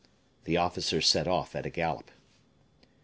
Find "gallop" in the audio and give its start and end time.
1.69-2.09